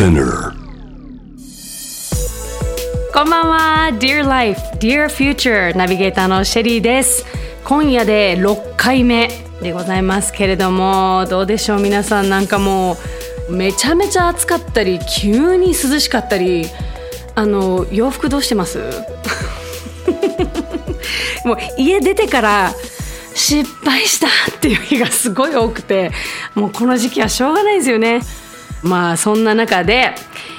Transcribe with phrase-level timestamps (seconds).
[0.00, 0.56] Spinner.
[3.12, 3.90] こんばんは。
[3.98, 7.26] Dear Life, Dear Future ナビゲーターのシェリーです。
[7.66, 9.28] 今夜で6回目
[9.60, 12.30] でございますけれどもどうでしょう皆さん。
[12.30, 12.96] なんかも
[13.50, 16.64] うめちゃめちゃ暑かったり急に涼しかったり
[17.34, 18.78] あの洋服どうしてます？
[21.44, 22.72] もう家出てから
[23.34, 24.30] 失敗したっ
[24.60, 26.10] ていう日がすごい多くて
[26.54, 28.22] もうこの時期はしょうがないですよね。
[28.82, 30.14] まあそんな中で、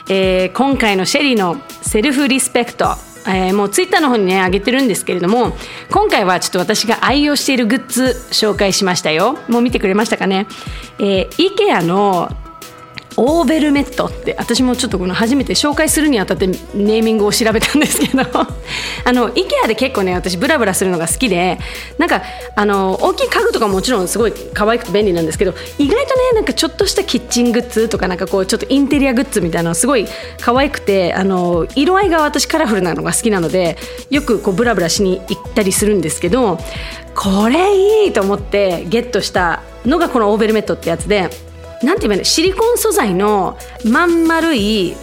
[0.09, 2.95] えー今回のシェリーのセルフリスペクト
[3.27, 5.55] えーもうツイッターの方にね上げてるんですけれども
[5.91, 9.37] 今回はちょっと私が愛用しているグッズ紹介しましたよ。
[9.47, 10.47] もう見てくれましたかね、
[10.99, 12.29] えー、IKEA の
[13.17, 21.59] オーベルメットって私もちょっとこの初めて紹介するにあたってネーミングを調べたんですけど あの IKEA で結構ね私ブラブラするのが好きで
[21.97, 22.23] なんか
[22.55, 30.07] あの大きい家具とかもちろんすごい可愛くて便利なんですけど意外とねなんかちょっとしたキッチングッズとかなんかこうちょっとインテリアグッズみたいなのすごい
[30.39, 33.77] 可愛くてあの色合いが私カラフルなのが好きなので
[34.09, 36.57] よくこうブラブラしに行ったりするんですけど
[37.13, 41.50] これいいと思ってゲットしたのがこのオーベルメットってやつで。
[41.83, 42.23] なんて言えばいいの？
[42.23, 44.95] シリコン素材のまん丸い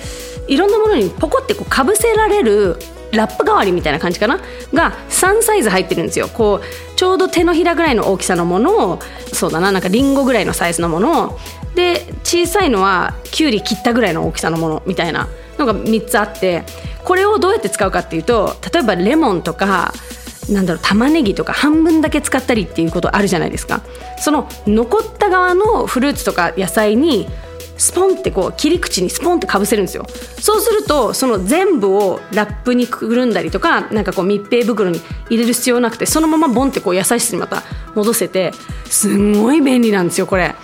[0.46, 2.76] いろんなものにポコってこうかぶせられる
[3.12, 4.40] ラップ代わりみたいな感じかな？
[4.72, 6.28] が3サイズ入ってるんですよ。
[6.28, 8.98] こうちょうど手のひらぐらいの大きさのものを
[9.32, 11.38] そうだななんかリンゴぐらいのサイズのものを。
[11.74, 16.64] で小さいのはきゅうり切ったぐらいの大きさのものみたいなのが3つあって
[17.04, 19.92] これをどうやって使うかっていうと例えばレモンとか
[20.48, 23.82] なんだろう玉ねぎとか半分だけ使ったりっていうことあるじゃないですか。
[24.18, 27.28] その残った側のフルーツとか野菜に
[27.76, 30.04] スポンってこう切り口にスポンってかぶせるんですよ。
[30.40, 37.62] そうするとその全部をラップにくるんだりとかなんかこう密閉袋に入れる必要なくてそのままボンってこう野菜室にまた
[37.94, 38.52] 戻せて
[38.86, 40.54] すんごい便利なんですよこれ。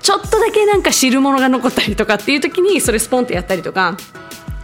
[0.00, 3.96] ちょっとだけなんか汁物が残ったりとかっていう時にそれスポンってやったりとか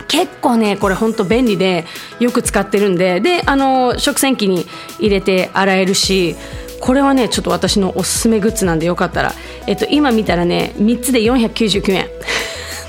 [0.09, 1.84] 結構ねこれほんと便利で
[2.19, 3.21] よく使ってるんで。
[3.21, 4.66] であの食洗機に
[4.99, 6.34] 入れて洗えるし
[6.81, 9.32] これはねちょっと私のおすすめグッズなんでよかったら、
[9.66, 12.09] えっと、今見たらね3つで499円。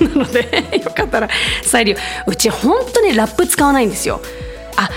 [0.00, 1.28] なのでよかったら
[1.62, 1.98] 再利用。
[2.26, 4.20] うちほんとねラップ使わないんですよ。
[4.76, 4.88] あ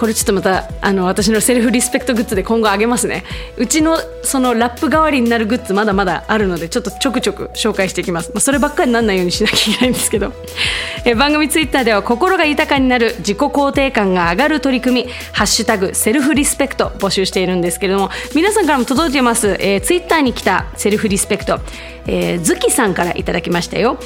[0.00, 3.22] これちょっとまたあの私のセルフリスペクトグッズで今後あげますね。
[3.58, 10.32] うちのそのラップ代わりになるグッズまだまだあるのでちょっとちょくちょく紹介していきます、まあ、そればっかりにならないようにしなきゃいけないんですけど。
[11.04, 21.60] え番組ツイッターでは心が豊かになる自己肯定感が上がる取り組み「ハッシュタグセルフリスペクト」募集しているんですけれども皆さんからも届いてます、えー、ツイッターに来たセルフリスペクト、
[22.06, 23.98] えー、ズキさんからいただきましたよ。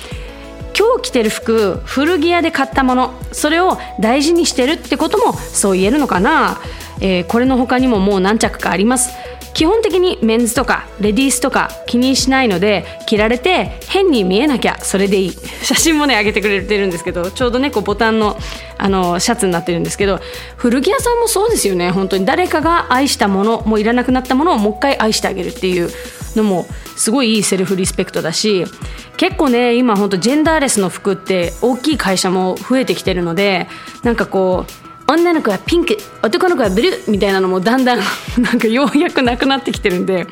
[0.77, 6.61] 今日着てる服古着屋で買ったものそれを大事にしてるってこともそう言えるのかな、
[7.01, 9.11] えーこれの他にももう何着かあります。
[9.55, 15.31] 基本的にメンズとかレディースとか気にしないので着られて変に見えなきゃそれでいい。
[15.63, 18.37] 写真もね上げてくれてるんですけどちょうどねこうボタンの
[18.77, 20.21] あのシャツになってるんですけど
[20.57, 22.27] 古着屋さんもそうですよね本当に。
[22.27, 25.91] 誰かが愛したものもういらなくなったものをもう一回愛してあげるっていう
[26.35, 26.67] のも
[26.97, 28.65] すごいいいセルフリスペクトだし
[29.17, 33.69] 結構ね今本当ジェンダーレスの服って大きい会社も増えてきてるので
[34.03, 37.99] なんかこう女の子はピンク男の子はブルーみたいなのもだんだん
[38.41, 40.27] なんかようやくなくなってきてるんで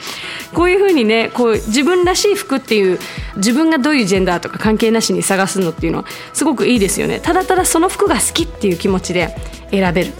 [0.55, 2.99] こういう風にねこう自分らしい服っていう
[3.37, 7.21] 自分がどういうジェンダーとか関係なしに探すのっていうのはすごくいいですよね。
[7.21, 9.37] ただただその服が好きっていう気持ちで
[9.71, 10.13] 選べる。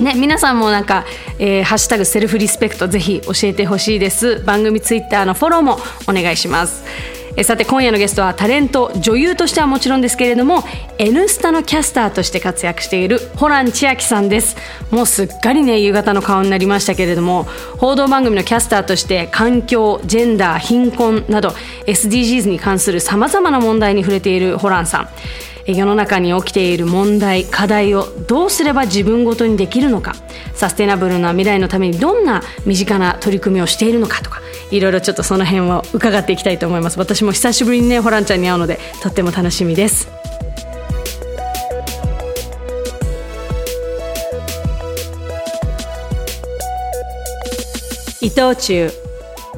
[0.00, 1.04] ね、皆さんもなんか、
[1.38, 4.42] えーハッシュタグセルフリスペクト」ぜひ教えてほしいです。
[4.44, 6.82] 番組ツイッターのフォローもお願いします。
[7.34, 10.64] えさて今夜のゲストはタレント女優としてはもちろんですけれども
[10.98, 14.56] 「N スタ」のキャスターとして活躍しているホラン千秋さんです。
[14.90, 17.46] もうすっかりね夕方の顔になりましたけれども
[17.78, 21.54] 報道番組のキャスターとして環境ジェンダー貧困など
[21.86, 25.08] SDGs に関するさまざまな問題に触れているホランさん。
[25.66, 30.14] 世の中に起きている問題課題をどうすれば自分ごとにできるのか。
[30.54, 34.40] サステナブルな未来のためにどんな身近な取り組みをしているのかとか。
[34.70, 36.98] いろいろちょっとその辺を伺っていきたいと思います。
[36.98, 40.08] 私も久しぶりにねホランちゃんに会うのでとっても楽しみです。
[48.20, 48.92] 伊藤忠。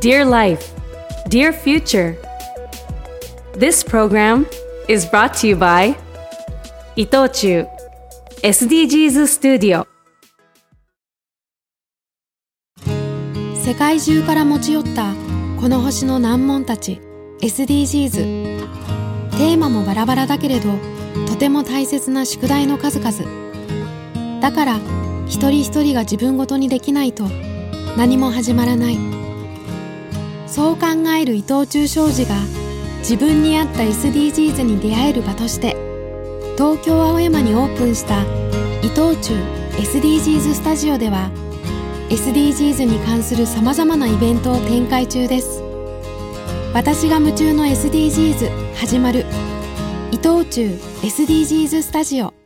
[0.01, 0.75] Dear Life
[1.29, 2.17] Dear Future.
[3.57, 4.47] This program
[4.89, 5.95] is brought to you by
[6.97, 7.67] 伊藤忠
[8.43, 9.87] SDGs Studio.
[13.65, 15.15] 世界中から持ち寄った
[15.61, 17.01] この星の難問たち
[17.41, 18.11] SDGs
[19.31, 20.69] テーマもバラバラだけれど
[21.27, 24.41] とても大切な宿題の数々。
[24.41, 24.77] だから
[25.27, 27.25] 一人一人が自分ごとにできないと
[27.97, 28.99] 何も始まらない。
[30.47, 30.87] そう考
[31.19, 32.35] える伊藤忠商事が
[33.05, 35.77] 自分に合った SDGs に出会える場として
[36.57, 38.23] 東京青山にオープンした
[38.83, 39.35] 伊藤忠
[39.73, 41.31] SDGs スタジオでは
[42.09, 45.63] SDGs に関するさまざまなイベントを展開中です。
[46.73, 49.27] 私が夢中の SDGs 始まる
[50.11, 52.44] 伊藤忠 SDGs スタジオ。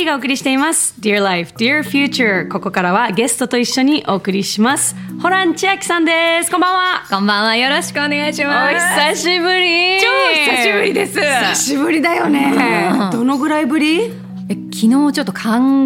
[0.00, 7.56] リーがお送りしています Dear Life, Dear Future ここからはゲストと一緒にお送りしますホラン千秋さんですこんばんはこんばんは。
[7.56, 9.14] よろしくお願いしおます。
[9.14, 10.06] 久しぶり超
[10.52, 14.04] 久しぶりです久しぶりだよね、うんどのぐらいぶり？
[14.48, 15.40] え昨日ちょっと考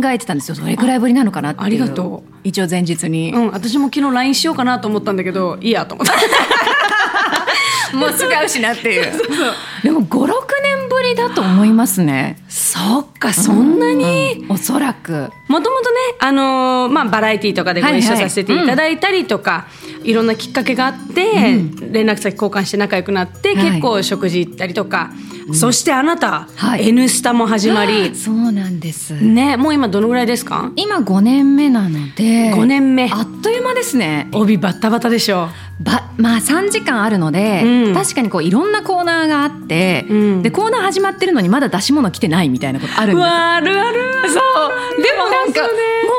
[0.06, 0.54] えてたんですよ。
[0.54, 1.66] どれくらいぶりなのかなっていう。
[1.66, 2.30] ありがとう。
[2.44, 3.32] 一応前日に。
[3.32, 6.14] うん私も昨日 LINE しようかなと思ったんだけどいいやと思った
[7.98, 9.12] もうすぐ会うしなっていう。
[9.82, 10.32] でも5、6
[10.62, 12.38] 年ぶりだと思いますね。
[12.48, 15.30] そっかそんなに、うんおそらく。
[15.48, 21.22] もともとね、あのーまあ、バラエティーとかでご一緒させていただいたりとか、いろんなきっかけがあって、
[21.90, 23.70] 連絡先交換して仲良くなって、はい。
[23.70, 25.10] 結構食事行ったりとか、
[25.52, 26.88] そしてあなた「はい。
[26.88, 29.14] N スタ」も始まり、そうなんです。
[29.14, 30.72] ね、もう今どのぐらいですか？
[30.76, 32.52] 今5年目なので。
[32.54, 33.10] 5年目。
[33.12, 34.28] あっという間ですね。
[34.32, 35.48] 帯バッタバタでしょ。
[35.80, 37.94] ばまあ3時間あるので、うん。
[37.94, 40.42] 確かにこういろんなコーナーがあって、うん。
[40.42, 43.16] でコーナー始まってるのにまだ出し物来てないみたいなことあるんです。
[43.16, 43.20] よ。
[43.20, 44.00] わあるある。
[44.28, 45.02] そう。
[45.02, 45.68] でもなんかね。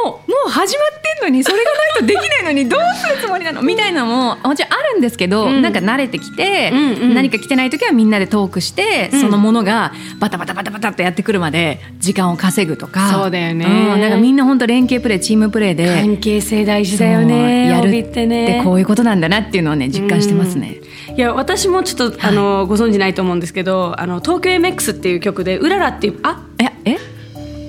[0.04, 3.62] もうもう始まってんのにそれがないとできないのにどうするつもりなの？
[3.62, 5.62] みたいなのももちろんあるんですけど、うん。
[5.62, 7.14] なんか慣れてきて、うんうん。
[7.16, 9.22] 何か来てない時はみんなでトークして、うん。
[9.22, 13.12] そのものがバタバタバタバタっとやってくるまで時間を稼ぐとか。
[13.12, 13.66] そうだよね。
[13.66, 20.78] んなんかみんな本当連携プレーチームプレーで関係性大事だよねやる帯ってこういうことなんだなっていうのをね実感してますね。
[21.16, 26.44] いや私もちょっと、あのご存知ないと思うんですけど「あの東京 MX」っていう曲で「うらら」っていうあ？
[26.60, 26.98] ええ？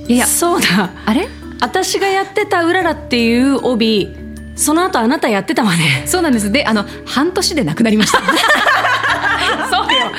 [0.08, 0.26] いや。
[0.26, 0.90] そうだ。
[1.04, 1.28] あれ？
[1.60, 4.14] 私がやってた「うらら」っていう帯
[4.56, 6.04] その後あなたやってたわね。
[6.06, 6.50] そうなんです。
[6.50, 8.20] であの半年でなくなりました。
[9.70, 10.10] そうよ。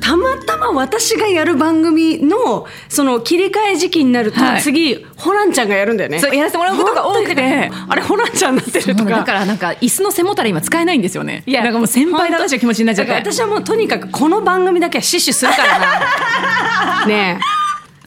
[0.00, 4.62] たまたま私がやる番組のその切り替え時期になると、はい。
[4.62, 6.20] 次ホランちゃんがやるんだよね。
[6.20, 9.10] やらせてもらうことが多くてあれホランちゃんになってるとか。
[9.10, 11.44] だからなんか椅子の背もたれ今使えないんですよね。
[11.46, 13.12] いやなんかもう先輩だなという気持ちになっちゃって。
[13.12, 17.06] 私はもうとにかくこの番組だけは死守するからな。
[17.06, 17.63] ねえ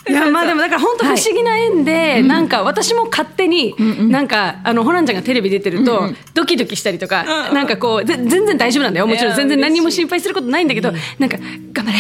[0.10, 3.76] いやまあでもだから本当不思議な縁で、なんか私も勝手に、
[4.10, 9.08] なんかあのホランちゃんがテレビ出てると、ドキドキしたりとか、なんかこうぜ全然大丈夫なんだよ。
[9.08, 11.38] もちろん全然何にも心配することないんだけど、なんか
[11.74, 12.00] 頑張れ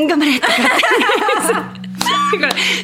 [0.00, 0.52] うん頑張れとか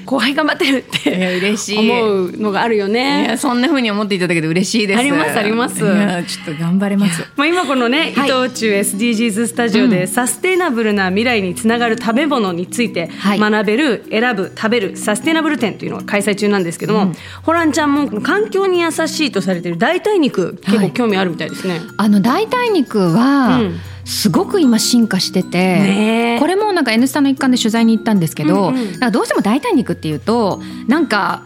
[0.06, 1.78] 後輩頑張ってるって嬉しい。
[1.78, 3.38] 思うのがあるよいねや。
[3.38, 4.98] そんな風に思っていただけて嬉しいです。
[4.98, 5.84] ありますあります。
[5.84, 7.24] いやちょっと頑張れます。
[7.36, 8.28] まあ、今このね、はい。
[8.28, 13.38] 伊藤忠 SDGs スタジオで、サステイナブルな未来につながる食べ物についてはい。
[13.38, 17.12] 学べる、選ぶ食べるサステイナブル展というのが開催中なんですけども、
[17.42, 21.80] ホランちゃんも環境に優しいとされている代替肉結構興味あるみたいですね。
[21.96, 23.80] あの代替肉は、うん。
[24.04, 29.12] すごく今進化してて、これもなんか N スタの一環で取材に行ったんですけど、うんうん。
[29.12, 31.44] どうしても代替肉っていうとなんか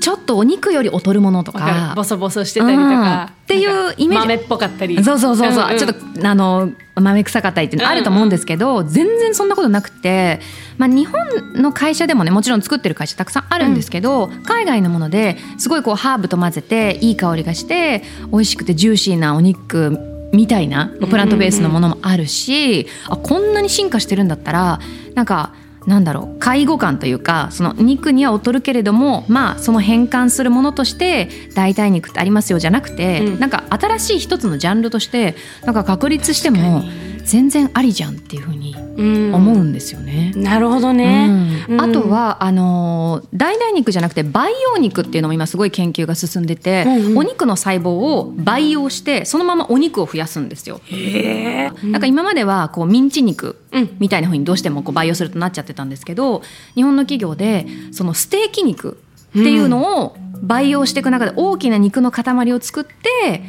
[0.00, 3.34] ちょっとお肉より劣るものとわかボソボソしてたりとか、うん。
[3.34, 4.26] っていうイメージ。
[4.26, 5.02] 豆っぽかったり。
[5.04, 10.40] そうそうそうそう、んんちょっとあの豆臭かったりっていうのあると思うんですけど、全然そんなことなくて、
[10.76, 18.02] まあ、日本の会社でもねもちろん作ってる会社たくさんあるんですけど、海外のものですごいこうハーブと混ぜていい香りがして
[18.32, 20.00] 美味しくてジューシーなお肉
[20.32, 24.80] みたいなプラントベースのものもあるし、あこんなに進化してるんだったら
[25.14, 25.54] なんか
[25.86, 33.40] なんだろう介護感というかその肉には劣るけれどもまあその変換するものとして代替肉ってありますよじゃなくて、うん。
[33.40, 36.82] なんか新しい一つのジャンルとしてなんか確立しても
[37.24, 39.34] 全然ありじゃんっていうふうにうん。
[39.34, 40.32] 思うんですよね。
[40.34, 41.80] なるほどね、うん。
[41.80, 47.18] あとはあのー代替肉じゃなくて培養肉っていうのも今すごい研究が進んでて、うんうん。
[47.18, 50.80] お肉の細胞を培養してそのままお肉を増やすんですよ。
[51.84, 56.42] なんか今まではこうミンチ肉うんみたいな風にどうしてもこう培養するとなっちゃってたんですけど
[56.74, 58.98] 日本の企業でそのステーキ肉
[59.30, 63.42] っていうのを培養していく中で大きな肉の塊を作って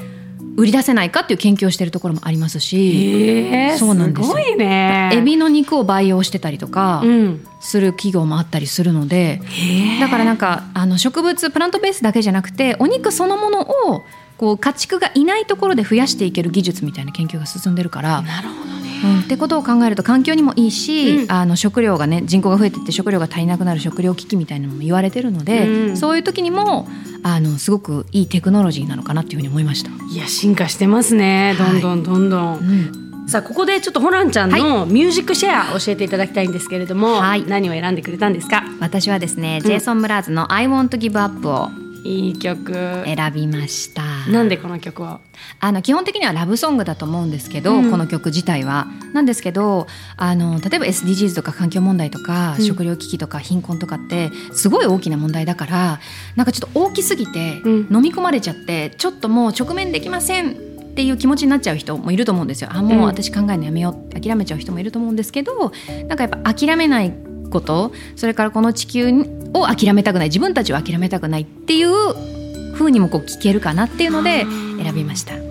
[0.57, 4.27] 売り出せないかっていう研究をしてるところもありますし、へえそうなんです。
[4.27, 5.11] ごいね。
[5.13, 7.45] エビの肉を培養してたりとかうん。
[7.59, 9.99] する企業もあったりするので、へえ。
[9.99, 14.01] だからなんかあの植物プラントベースだけじゃなくてお肉そのものを
[14.37, 18.23] こう家畜がいないところで増やしていける技術みたいな研究が進んでるから。
[18.23, 18.71] なるほど。
[18.71, 21.31] ねうん、ってことを考えると環境にもいいし、うん。
[21.31, 25.97] あの食料がね人口が増えていって食料が足りなくなる食料危機みたいなのも言われてるので、うん。
[25.97, 26.87] そういう時にも
[27.23, 29.91] あのすごくいいテクノロジーなのかなっていうふうに思いました。
[30.13, 31.55] いや進化してますね。
[31.57, 37.43] どんどんどんどん、うん、さあここでちょっとホランちゃんのミュージックシェア教えていただきたいんですけれども、はい。
[37.45, 38.63] 何を選んでくれたんですか？
[38.79, 41.69] 私はですね、ジェイソン・ムラーズの「I Want to Give Up」を
[42.03, 42.73] いい曲。
[43.05, 44.03] 選びました。
[44.29, 45.19] なんでこの曲を
[45.59, 47.91] あの基本的にはラブソングだと思うんですけど、うん。
[47.91, 48.87] この曲自体は。
[49.13, 49.87] なんですけど
[50.17, 52.65] あの例えば SDGs とか環境問題とか、うん。
[52.65, 55.99] 食料危機とか貧困とかってすごい大きな問題だから
[56.35, 57.87] なんかちょっと大きすぎてうん。
[57.91, 60.53] 飲み込まれちゃってちょっともう直面できませんっ
[60.97, 62.71] ていう気持ちになっちゃう人もいると思うんですよ。
[62.73, 65.71] あもう私考えるのやめようって諦めちゃう人もいると思うんですけど
[66.07, 67.13] なんかやっぱ諦めない
[67.51, 69.11] ことそれからこの地球
[69.53, 74.45] を諦めたくない自分たちを諦めたくないっていう風にもこう聞けるかなっていうので
[74.81, 75.33] 選びました。
[75.33, 75.43] なる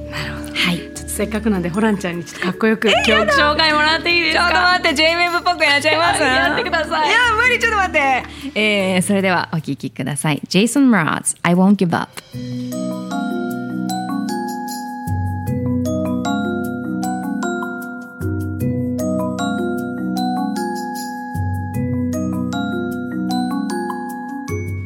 [0.43, 0.79] ほどはい。
[0.95, 4.77] ちょっとせっかくなんでホランちゃんにちょっとかっこよく曲紹介もらっていいですか？
[4.79, 8.23] って J-WAVE っぽくやっちゃいますやってくださいいや無理ちょっと待って。
[8.55, 10.41] えー、それではお聞きください。
[10.49, 13.26] Jason Mraz I Won't Give Up。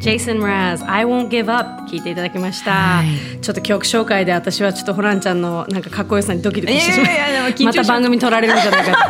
[0.00, 3.38] ジェイソン・ラズ I won't give up 聞いていただきました、はい。
[3.42, 8.84] ちょっと曲紹介で私はちょっとホランちゃんのなんかかっこよさにドキドキしてしまいやいやいやでも緊張しまた番組取られるんじゃない。
[8.86, 9.06] か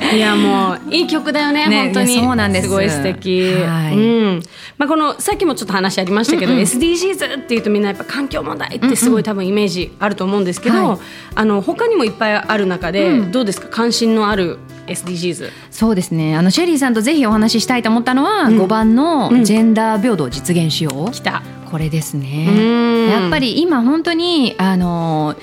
[0.00, 0.16] とい。
[0.16, 2.18] いやもういい曲だよねね本当に。
[2.18, 2.68] そうなんです。
[2.70, 3.94] ごい素敵、はい。
[3.94, 3.98] う
[4.38, 4.42] ん。
[4.78, 10.98] まあ、このさっきもちょっと話ありましたけど、SDGs っていうとみんなやっぱ環境問題ってすごい多分イメージあると思うんですけど、はい。
[11.34, 13.32] あの他にもいっぱいある中で、うん。
[13.32, 13.68] どうですか？
[13.68, 14.56] 関心のある
[14.90, 16.36] SDGs そうですね。
[16.36, 21.10] あのシェリーさんとぜひお話ししたいと思ったのは、うん5番のうんジェンダー平等を実現しよう。
[21.12, 23.08] きたこれですうんね。
[23.10, 25.36] やっぱり今本当にあの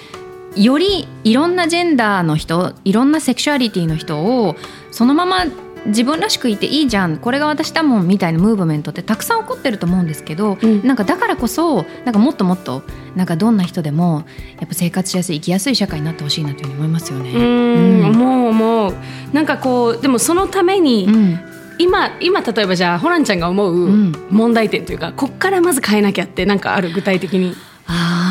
[0.55, 4.55] よりいろんなジェンダーの人いろんなセクシュアリティの人を
[4.91, 5.45] そのまま
[5.87, 10.85] 自分らしくいていいじゃんこれが私だもんみたいなムーブメントってたくさん起こってると思うんですけど、うん。
[10.85, 12.83] なんかだからこそなんかもっともっと
[13.15, 14.25] なんかどんな人でも
[14.59, 17.31] やっぱ生活しやすい生きやすい社会になってほしいなというふうに思いますよね。
[17.31, 17.99] うん。
[17.99, 18.05] うん。
[18.09, 18.93] 思う思う。
[19.33, 21.39] なんかこうでもそのために、うん。
[21.79, 24.11] 今今例えばじゃあホランちゃんが思うん。
[24.29, 27.55] 問題点というか、こっからまず変えなきゃってなんかある具体的に。
[27.89, 28.26] あー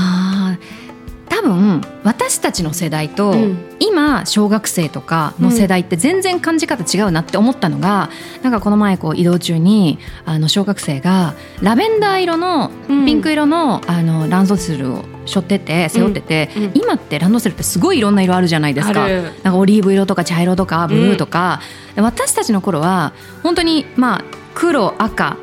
[1.37, 3.77] 多分私たちの世代と、うん。
[3.79, 8.09] 今小学生とかの世代って全然感じ方違うなって思ったのが、
[8.43, 13.05] なんかこの前こう移動中にあの小学生がラベンダー色のうん。
[13.05, 16.63] ピンク色の,、あのランドセルを背負ってて背負ってて、うん。
[16.65, 19.07] うん今ってランドセルってすごいいろんな色あるじゃないですか。
[19.07, 21.61] なんかオリーブ色とか茶色とかブルーとか、
[21.95, 23.13] で私たちの頃は
[23.43, 24.25] 本当にまあ
[24.55, 25.37] 黒赤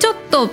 [0.00, 0.50] ちょっと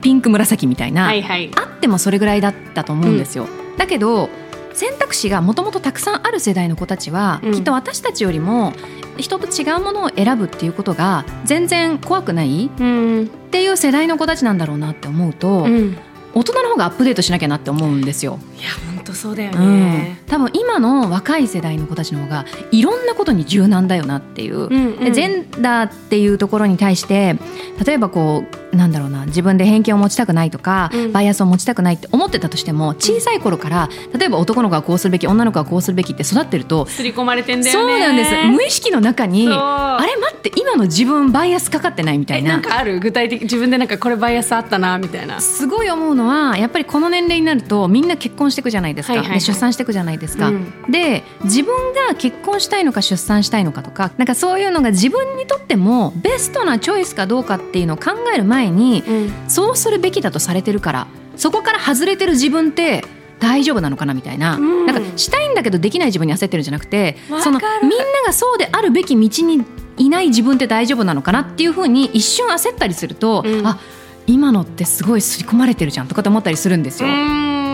[0.00, 1.50] ピンク紫みたいな、はいはい。
[1.56, 3.48] あってもそれぐらいだったと思うんですよ。
[3.76, 4.28] だけど
[4.72, 8.74] 選択肢がもともとたくさんある世代の子たちは、うんきっと私たちよりも
[9.16, 13.24] 人と違うものを選ぶっていうことが全然怖くないうん。
[13.24, 15.92] っていう世代の子たちなんだろうなって思うと、うん。
[15.92, 15.96] い
[16.34, 18.38] 大人の方がアップデートしなきゃなって思うんですよ。
[18.60, 19.80] や本当そうだようん。
[19.80, 27.36] ね。、多分今の若い世代の子たちの方がいろんなことに柔軟だよなっていう、うんでジェンダーっていうところに対して
[27.84, 31.12] 例えばこうなんだろうな自分で偏見を持ちたくないとか、うん。
[31.12, 37.92] バイアスを持ちたくないって思ってたとしても小さい頃から例えば男の子はこうするべき女の子はこうするべきって育ってると、刷り込まれてんだよね。
[37.92, 38.34] そうなんです。
[38.48, 42.50] 無意識の中にあれ待って今の自分バイアスかかってないみたいな。
[42.50, 43.00] えなんかある？
[43.00, 45.40] 具体的自分でなんかこれバイアスあったなみたいな。
[45.40, 49.38] すごい思うのはやっぱりこの年齢になるとみんな結婚していくじゃないですか、はいはいはい。
[49.38, 50.72] で出産していくじゃないですか、うん。
[50.90, 59.32] で自分が結婚したいのか出産したいのかとかなんかそういうのが自分にとってもベストなチョイスかどうかっていうのを考える前にうん。
[59.48, 63.04] そうするべきだとされてるからそこから外れてる自分って
[63.38, 64.86] 大丈夫なのかなみたいな,、うん。
[64.86, 69.64] なんかしたいんだけどできない自分に焦ってるんじゃなくてそのみんながそうであるべき道に
[69.98, 73.66] いない自分って大丈夫なのかなっていうふうに一瞬焦ったりすると、うん。
[73.66, 73.78] あ
[74.26, 77.08] 今のってすごい刷り込まれてるじゃんとかって思ったりするんですよ。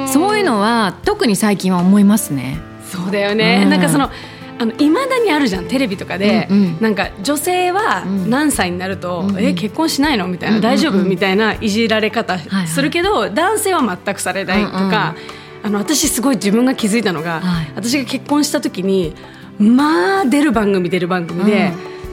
[0.02, 2.58] うんそういうのは特に最近は思いますね。
[2.90, 3.70] そうだよね、うん。
[3.70, 4.10] なんかその
[4.58, 6.76] あの未だにあるじゃんテレビとかで、うんうん。
[6.80, 8.30] なんか女性はうん。
[8.30, 9.44] 何歳になると、うんうん。
[9.44, 10.76] え結婚しないのみたいな、うんうんうん。
[10.76, 15.14] 大丈夫みたいないじられ方はいするけど、男性は全くされないとか、
[15.62, 17.72] あの私すごい自分が気づいたのが、はい。
[17.74, 19.14] 私が結婚した時に
[19.58, 21.72] まあ出る番組出る番組で、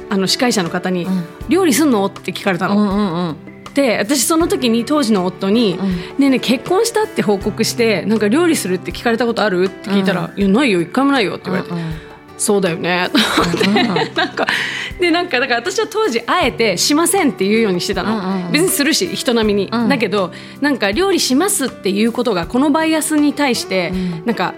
[0.10, 2.78] あの司会者の方に、うん料理すんの?」って聞かれたの。
[2.78, 3.36] うんうんうん
[3.74, 11.72] で私その時に当時の夫にうん「ねえねえ結婚した?」って報告して「なんか料理するって聞かれたことある?」って聞いたら「いやないよ一回もないよ」って言われて。
[11.72, 11.84] うんうん
[12.40, 13.68] 「そうだよね」と思って、
[14.16, 14.48] なんか
[14.98, 19.90] でなんかだから私は当時あえて「しません」って言うようにしてたの、別にするし人並みに、うん。
[19.90, 24.24] だけどなんか料理しますっていうことがこのバイアスに対して、うん。
[24.26, 24.54] なんか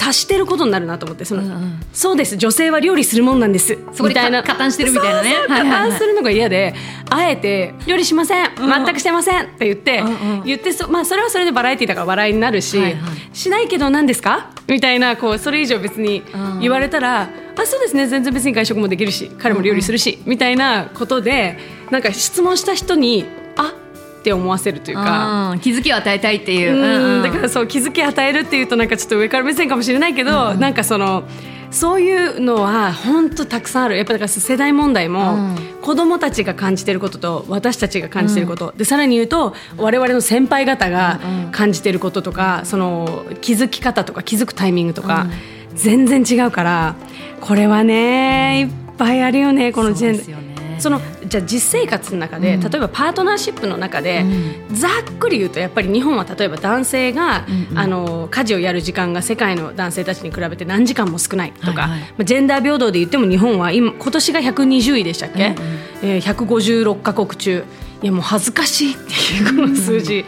[0.00, 1.80] 足してることになるなと思ってその、うんうん。
[1.92, 4.42] そうです女性は料理するもんなんですみたいな。
[4.42, 5.34] 加担してるみたいなね。
[5.48, 6.74] 加担するのが嫌で
[7.10, 10.44] あえて料理しません全くしてませんって言って、うんうん。
[10.44, 13.36] 言ってそまあそれはそれでバラエティだから笑いになるし、はいはい。
[13.36, 14.50] しないけど何ですか？
[14.66, 16.60] みたいなこうそれ以上別にうん。
[16.60, 21.58] 言われたら、あそうですね全然別に外食もできるし彼も料理するし、みたいなことで
[21.90, 23.24] なんか質問した人に
[23.56, 23.87] あっ
[24.22, 25.50] て思わせるというか。
[25.52, 26.82] うん気づきを与えたいっていう、うん。
[26.82, 27.22] うんうん。
[27.22, 31.24] だからそう気づき与えるっていうとなんかちょっと上から目線かもしれないけど、なんかその
[31.70, 33.96] そういうのは本当たくさんある。
[33.96, 35.56] やっぱだから世代問題も、うん。
[35.82, 41.18] 子供たちが感じてることと私たちが感じてること、でさらに言うと我々の先輩方が
[41.50, 45.26] 感じてることとか、その気づき方とか気づくタイミングとか、
[45.74, 46.94] 全然違うから
[47.40, 54.24] これはねいっぱいあるよねこのジェンそうでそのじゃあ実生活の中で、例えばパートナーシップの中で、
[54.72, 62.00] ざっくり言うとやっぱり日本は例えば男性が、あの家事をやる時間が世界の男性たちに比べて何時間も少ないとか、はいはい。
[62.00, 65.54] まあ、ジェンダー平等で言っても日本は今今年が120位でしたっけ、
[66.02, 67.64] えー、156カ国中。
[68.02, 70.24] いやもう恥ずかしいっていうこの数字、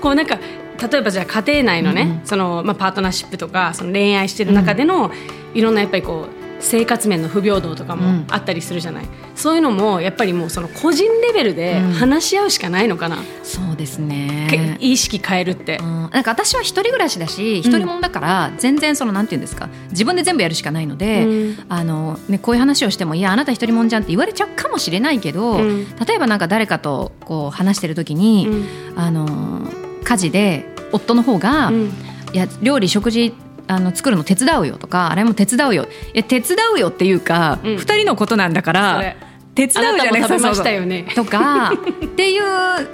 [0.00, 0.38] こうなんか
[0.90, 5.10] 例えばじゃあ家庭内のね、そのまあ、パートナーシップとかその恋愛してる中での、
[5.52, 15.78] いろんなやっぱりこう生活面の不平等とかもあったりするじゃない、そういうのもやっぱりもうその個人レベルで話し合うしかないのかな、そうですけね意識変えるって。
[15.78, 16.10] うん。
[16.10, 21.58] なんか私は一人暮らしだし一人者だから全然そのなんていうんですか自分で全部やるしかないので、うん。
[21.68, 25.86] あのね、こういう話をしてもいやあなた一人者じゃんって言われちゃうかもしれないけど、うん。
[26.06, 28.98] 例えばなんか誰かとこう話してる時に、うん。
[28.98, 29.68] あの
[30.04, 31.92] 家事で夫の方が、うん。
[32.32, 33.34] いや料理食事
[33.70, 35.86] あの作るの手伝うよとかあれも手伝うよ。
[36.14, 37.76] いや手伝うよっていうか、うん。
[37.76, 39.16] 二人のことなんだかそられ。
[39.54, 41.06] 手伝うじゃないあなたも食べましたよね。
[41.14, 42.42] とかっていう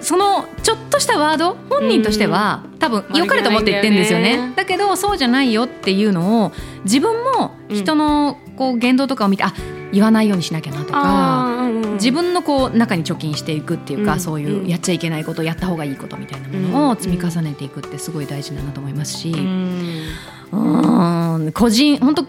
[0.00, 4.36] そのちょっとしたワード本人としては、多分良かれと思って言ってるんですよね。
[4.48, 4.52] ね。
[4.56, 6.52] だけどそうじゃないよっていうのを
[6.84, 9.52] 自分も人のこう言動とかを見て、あ
[9.92, 11.02] 言わないようにしなきゃなとか。
[11.02, 11.92] うんうん。
[11.94, 14.66] 自分のこう中に貯金していくっていうか、うんそういううん。
[14.66, 20.02] やっちゃいけないことやった方がいいことみたいなものを積み重ねていくってすごい大事だなと思いますし、うんうん
[20.50, 22.26] 個人本当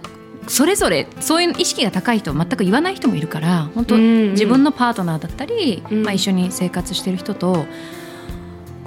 [0.47, 4.31] それぞれそういう意識が高い人全く言わない人もいるから本当、うんうん。
[4.31, 6.03] 自分のパートナーだったり、うん。
[6.03, 7.65] まあ、一緒に生活してる人と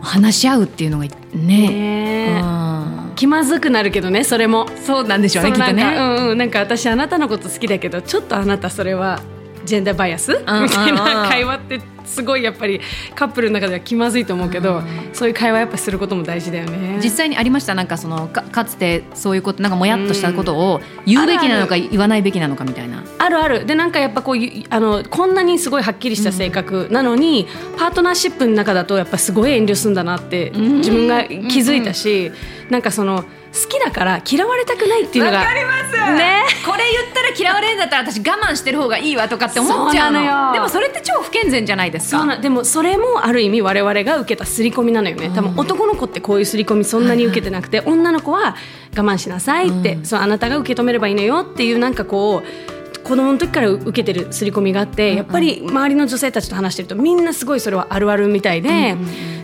[0.00, 1.10] 話し合うっていうのがね。
[1.34, 2.40] ねえ。
[2.40, 3.12] うん。
[3.14, 4.66] 気まずくなるけどねそれも。
[4.84, 5.82] そうなんでしょうねきっとね。
[5.84, 9.20] うんうん、なんか私あなたのこと好きだけどちょっとあなたそれは
[9.64, 12.80] ジェンダーバイアス、みたいな会話ってすごいやっぱり
[13.14, 14.82] カップルの中では気まずいと思うけど、
[15.12, 16.98] そういう会話やっぱすることも大事だよね。
[17.02, 17.74] 実際にありました。
[17.74, 23.04] なんかそのかかつてそういうことなんかもやっとしたことを言うべきなのか言わないべきなのかみたいな。
[23.18, 23.64] あるある。
[23.64, 32.32] でなんかやっぱこういうあのこんなにすごいはっきりした性格なのに、パートナーシップの中だとやっぱすごい遠慮するんだなって自分が気づいたし、
[32.70, 36.14] なんかその好きだから嫌われたくないっていうのがます。
[36.16, 36.44] ね。
[36.64, 40.52] これ言ったら嫌われるんだったら私我慢してる方がいいわとかって思っちゃうの。
[40.52, 42.36] でもそれって超不健全じゃないですか。
[42.36, 45.30] でもそれもある意味我々が受けた刷り込みなのよね。
[45.34, 48.54] 多分男の子ってこういう刷り込みそんなに受けてなくて、女の子は
[48.96, 58.96] 我慢しなさいって、そうあなたが受け止めればいいのよっていうなんかこう子供の時から受けてる刷り込みがあって、やっぱり周りの女性たちと話してるとみんなすごいそれはあるあるみたいで、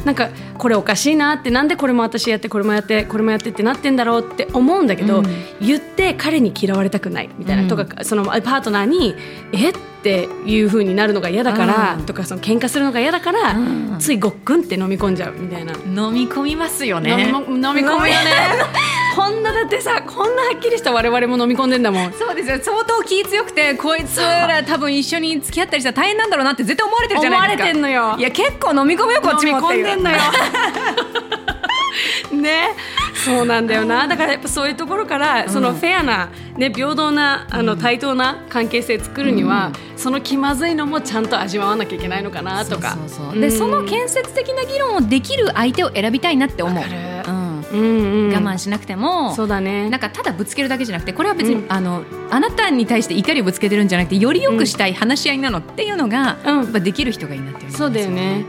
[0.07, 5.23] なんかこれおかしいなってなんでこれも私やってこれもやってこれもやってってなってんだろうって思うんだけど、
[5.61, 9.15] 言って彼に嫌われたくないみたいな、とかそのパートナーに
[9.53, 9.71] え？
[9.71, 9.75] っ
[10.07, 13.57] ていう風になるのが嫌だから、とかその喧嘩するのが嫌だから、
[13.99, 15.73] ついごっくんって飲み込んじゃうみたいな。
[15.73, 17.11] 飲み込みますよね。
[17.11, 18.15] 飲み飲み込むよね。
[19.17, 22.13] こんなだってさこんなはっきりした我々も飲み込んでんだもん。
[22.13, 22.59] そうですよ。
[22.63, 27.65] 相当気強くてこいつら多分一緒に付き合ったりしたら大変なんだろうなって絶対思われてるじゃないですか。
[27.65, 28.17] 思われてんのよ。
[28.19, 29.89] いや結構飲み込むよこっちもっていう。
[29.89, 30.17] 飲み込んでんのよ
[32.33, 32.69] ね。
[33.25, 34.07] そうなんだよな。
[34.07, 42.97] だからやっぱそういうところからそのフェアな、ね、平等なあの対等な関係性作るには、その気まずいのもちゃんと味わわなきゃいけないのかなとか。
[43.35, 47.57] でその建設的な議論をできる相手を選びたいなって思う、うん。
[47.73, 49.91] うんうん、我慢しなくてもそうだね。
[49.91, 51.73] なんかただぶつけるだけじゃなくてこれは別に、うん。
[51.73, 56.57] あのあなたに対して怒りをぶつけてるんじゃなくてより良くしたい話し合いなのっていうのが、うん。
[56.59, 58.45] やっぱできる人がいいなっていうそうだよね。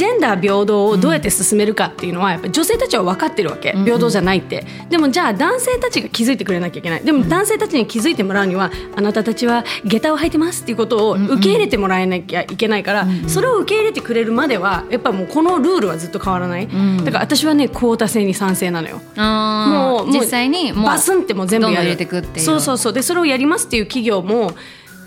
[0.00, 3.72] ジェンダー平等をどうやって進めるかっていうのはやっぱ女性たちは分かってるわけ。
[3.72, 7.04] 平等じゃないって、でもじゃあ男性たちが気づいてくれなきゃいけない。
[7.04, 16.66] でも男性たちに気づいてもらうにはあなたたちは下駄を履いてますっていうことを受け入れてもらえなきゃいけないから、それを受け入れてくれるまではやっぱもうこのルールはずっと変わらない、
[17.04, 19.02] だから私はねクォータ制に賛成なのよ。
[19.16, 21.76] ももう実際にもうバスンってもう全部やる。
[21.76, 22.46] どんどん入れてくっていう。
[22.46, 22.92] そうそうそう。
[22.94, 24.54] でそれをやりますっていう企業も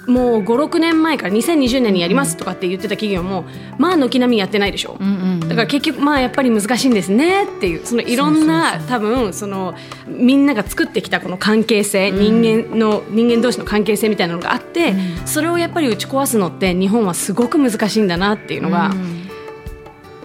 [0.08, 3.46] もう56年前から2020年にやりますとかって言ってた企業も
[3.78, 4.98] まあ軒並みやってないでしょ、
[5.40, 9.76] だから結局まあやっぱり難しいんですねっていうそのいろんな多分その
[10.08, 14.94] みんなが作ってきたこの関係性、人間の人間同士の関係性みたいなのがあって、
[15.26, 18.92] それをやっぱり打ち壊すのって日本はすごく難しいんだなっていうのが、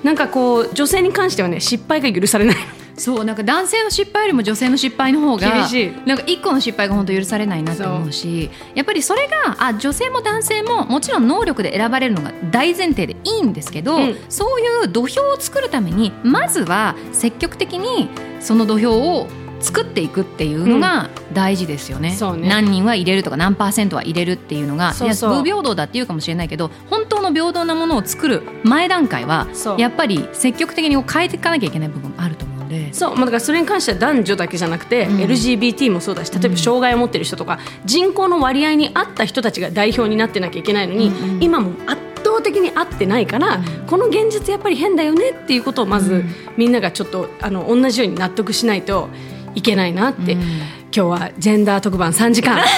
[0.03, 2.57] なんかこう女性に関してはね失敗が許されない
[2.99, 5.93] そうなんか男性の失敗よりも女性の失敗の方が厳しい。
[6.07, 14.19] なんか一個の失敗が本当許されないなって思うしやっぱりそれがあ女性も男性ももちろん能力で選ばれるのが大前提でいいんですけど、うん。
[14.29, 18.09] そういう土俵を作るためにまずは積極的に
[18.41, 19.29] その土俵を
[19.61, 22.49] 作っていくっていうのが大事ですよね,、そうね。
[22.49, 32.95] 何人は入れるとか何パーセントは入れるっていうのがそう不平等だっていうかもしれないけど本当の平等なものを作る前段階はやっぱり積極的に変えていかなきゃいけない部分もあると思うんで。
[32.95, 35.17] そう、まあ、だからそれに関しては男女だけじゃなくて、うん。
[35.19, 41.31] LGBT もそうだし例えば障害を持ってる人とか、人口の割合に合った人たちが代表になってなきゃいけないのに、うん。
[41.31, 43.65] うん今も圧倒的に合ってないから、うん。
[43.87, 46.35] この現実やっぱり変だよねっていうことをまず、うん。
[46.57, 49.09] みんながちょっとあの同じように納得しないと
[49.55, 50.41] いけないなって、うん。
[50.41, 50.51] 今
[50.91, 52.59] 日はジェンダー特番3時間。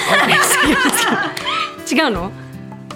[1.91, 2.31] 違うの？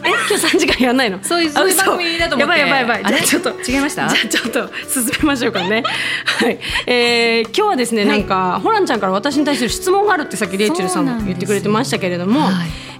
[0.05, 1.19] え今日3時間やんないの？
[1.23, 2.59] そういうあそういう嘘番組だと思って。
[2.61, 3.15] やばいやばいやばい。
[3.15, 4.09] じゃあちょっと違いました？
[4.09, 5.83] じゃあちょっと進めましょうかね。
[6.25, 12.53] はい、えー、今日はですね、なんかホランちゃんから私に対する質問があるってさっきレイチェルさんも言ってくれてましたけれども、はい。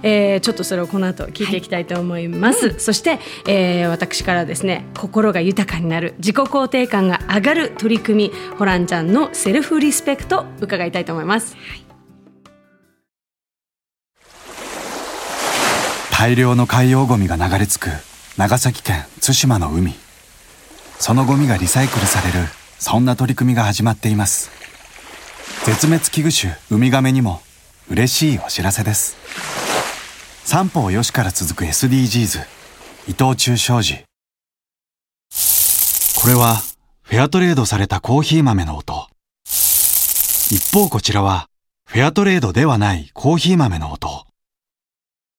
[0.03, 11.55] えーちょっとそれをこの後聞いていきたいと思います、そして、えー私からですね心が豊かになる自己肯定感が上がる取り組みホランちゃんのセルフリスペクト伺いたいと思います
[16.17, 17.89] 大量の海洋ゴミが流れ着く
[18.37, 19.93] 長崎県対馬の海。
[20.97, 22.47] そのゴミがリサイクルされる
[22.79, 24.49] そんな取り組みが始まっています。
[25.65, 27.41] 絶滅危惧種ウミガメにも
[27.91, 29.17] 嬉しいお知らせです。
[30.45, 32.45] 三方よしから続く SDGs
[33.09, 34.05] 伊藤忠商事。
[36.21, 36.61] これは
[37.01, 39.09] フェアトレードされたコーヒー豆の音。
[39.43, 41.49] 一方こちらは
[41.85, 44.25] フェアトレードではないコーヒー豆の音。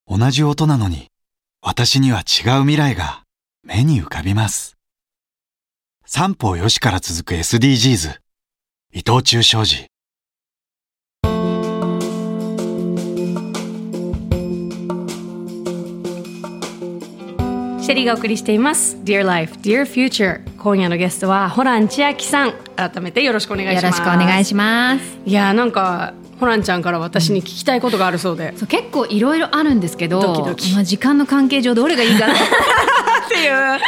[0.08, 1.08] 同じ音なのに、
[1.60, 3.24] 私には違う未来が
[3.64, 4.76] 目に浮かびます。
[6.04, 8.20] 三方よしから続く SDGs、
[8.92, 9.88] 伊藤忠商事。
[17.80, 25.18] シェリーがお送りしています Dear Life, Dear Future 今夜のゲストはホラン千秋さん改めてよろしくお願いしますよろしくお願いします。
[25.24, 30.72] いやーなんかホランちゃんから私に聞きたいことがあるそうで、そう結構いろいろあるんですけど、ドキドキ。
[30.74, 32.36] まあ時間の関係上どれがいいかなっ
[33.28, 33.78] ていう。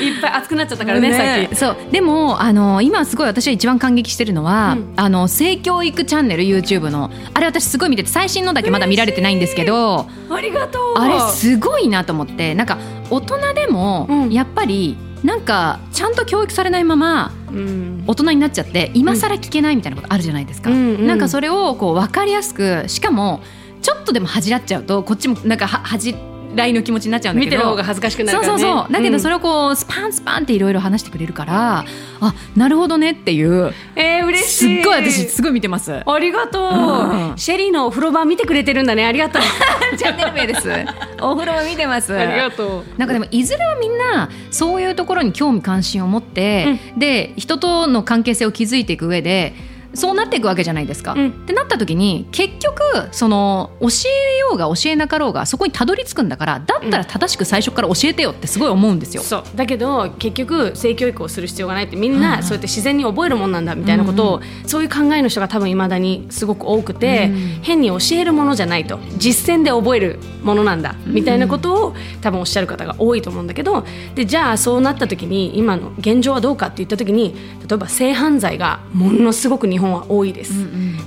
[0.00, 1.56] いっぱい熱くなっちゃったからねさっき。
[1.56, 1.76] そう。
[1.90, 4.92] でもあの今すごい私は一番感激してるのは、うん。
[4.96, 7.10] あの性教育チャンネル YouTube の。
[7.34, 10.98] あれ私すごい見てて最新のだけまだ見られてないんですけどありがとう。
[10.98, 12.54] あれすごいなと思って。
[12.54, 12.78] なんか
[13.10, 14.32] 大人でもうん。
[14.32, 20.70] やっぱりなんかちゃんと教育されないままうん大人になっちゃって今更聞けないみたいなことあるじゃないですか。
[20.70, 23.40] うんうんなんかそれをこう分かりやすくしかも
[23.82, 26.18] ちょっとでも恥じらっちゃうとこっちもなんかは恥じ
[26.54, 27.36] らいの気持ちになっちゃうん。
[27.38, 28.92] だけど見てる方が恥ずかしくなるそうそうそう。
[28.92, 31.84] だけどそれ、れをこうスパンスパンっていろいろ話してくれるから
[32.20, 35.92] あなるほどねっていううんえー、嬉しすっいごい私すごい見てます。
[35.92, 37.38] ありがとう、うん。
[37.38, 39.04] シェリーのお風呂場見てくれてるんだね。
[39.04, 39.42] ありがとう。
[39.96, 40.68] チャンネル名です。
[41.20, 42.16] お風呂も見てます。
[42.16, 42.98] ありがとう。
[42.98, 49.54] なんかでもいずれはみんなそういうところに興味関心を持って、で人との関係性を築いていく上で
[49.94, 51.12] そうなっていくわけじゃないですか。
[51.12, 51.28] うん。
[51.28, 53.88] ってなった時に結局その教
[54.34, 59.22] えようが教えなかろうがそこにたどり着くんだからだったら正しく最初から教えてよってすごい思うんですよ。
[59.22, 59.44] そう。
[59.54, 67.52] だけど結局性教育をする必要がないってみんないそうやって自然に覚えるもんなんだみたいなことを、そういう考えの人が多分いまだにすごく多くて、うん。
[67.62, 77.34] 変に教えるものじゃないと実践で覚えるものなんだみたいなことを多分おっしゃる方が多いと思うんだけどでじゃあそうなった時に今の現状はどうかって言った時に
[77.68, 80.52] 例えば性犯罪がものすごく日本は多いです。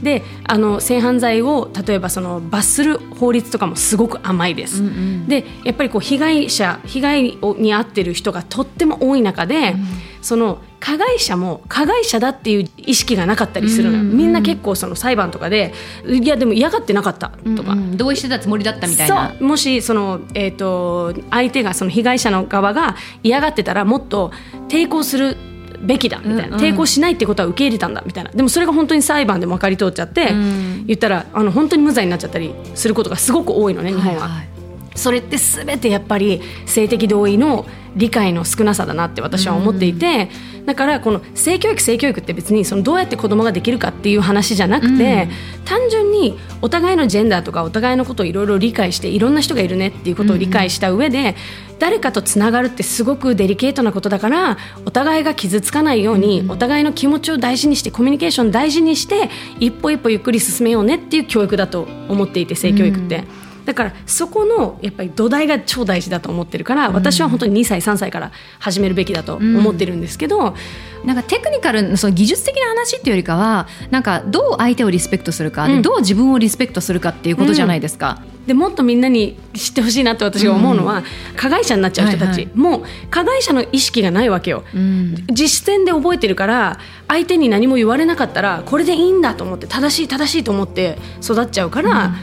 [0.01, 4.83] であの性犯罪を例えばその罰する法律とかもすごく甘いです。
[5.27, 9.75] でやっぱりこう被害者被害をに遭ってる人がとっても多い中で、
[10.21, 15.73] その加害者も加害者だっていう意識がなかったりするのよ、うんうんみんな結構その裁判とかで
[16.07, 17.73] いやでも嫌がってなかったとか。
[17.73, 19.33] うんうん同意してたつもりだったみたいな。
[19.39, 24.31] もしその、えー、と相手がその被害者の側が嫌がってたらもっと
[24.67, 25.37] 抵抗する
[25.85, 26.59] べきだみたいな、うんうん。
[26.59, 28.31] 抵抗しないってことは受け入れたんだみたいな。
[28.31, 30.85] でもそれが本当に裁判でも分かり通っちゃって、うん。
[30.85, 34.21] 言ったらあの本当に無罪になっちゃったりすることがすごく多いのね日本は。
[34.21, 34.54] はいはい
[34.95, 40.29] それって全てやっぱり性的同意の理解の少なさだなって私は思っていて、
[40.65, 45.29] だからこの性教育性教育って別にそのどうやって子供ができるかっていう話じゃなくて、
[45.63, 51.35] 単純にお互いのジェンダーとかお互いのことをいろいろ理解していろんな人がいるねっていうことを理解した上で、
[51.79, 59.29] 誰かとつながるってすごくデリケートなことだからお互いが傷つかないように、お互いの気持ちを大事にしてコミュニケーション大事にして
[59.59, 63.44] 一歩一歩ゆっくり進めようねっていう教育だと思っていて性教育って。
[63.65, 70.55] だからそこのやっぱり土台が超大事だと思ってるから、私は本当に2歳3歳から始めるべきだと思ってるんですけど、
[71.03, 75.81] なんかテクニカルその技術的な話っていうよりかはなんかどう相手をリスペクトするか、でうん。
[75.81, 78.21] どう自分をリスペクトするかっていうことじゃないですか。
[78.47, 81.03] でもっとみんなに知ってほしいなって私が思うのは、
[81.35, 84.63] 加害者になっちゃう人たち、はいはもう加害者の意識がないわけよ。
[84.73, 85.25] うん。
[85.31, 92.13] 実践で覚えてるから相手に何も言われなかったらこれでいいんだと思って正しい正しいと思って育っちゃうから、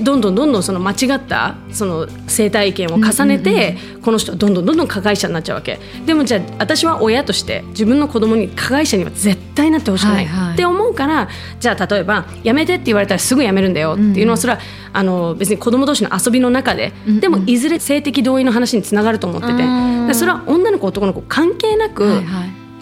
[0.00, 5.78] どんどんどんどんその間違ったその生態意見を重ねて、この人はどんどんどんどん加害者になっちゃうわけ。
[6.06, 10.54] でもじゃあ私は親として自分の子供に加害者には絶対なってほしくない、はいはい。
[10.54, 11.28] って思うから
[11.60, 14.60] じゃあ例えば「やめて」って言われたらすぐやめるんだよっていうのはそれは
[14.92, 22.22] あの別に子供同士の遊びの中で、でもいずれ性的同意の話につながると思ってて、それは女の子男の子関係なく、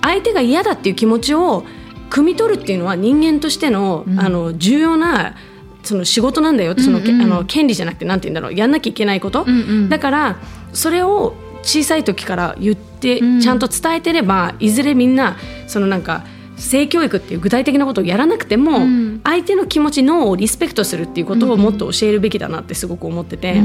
[0.03, 1.65] 相手が嫌だっていう気持ちを
[2.11, 5.37] 汲み取るっていうのは人間としての,、あの重要な
[5.83, 8.55] その仕事なんだよその、けあの権利じゃなくてなんて言うんだろう。
[8.55, 9.89] やんなきゃいけないこと、んうん。
[9.89, 10.37] だから
[10.73, 13.41] それを小さい時から言って、ん。
[13.41, 16.25] ちゃんと伝えてればいずれみんなそのなんか
[16.57, 19.21] 性教育っていう具体的なことをやらなくても、ん。
[19.25, 23.57] 相手の気持ち脳をリスペクトするっていうことをもっと教えるべきだなってすごく思ってて、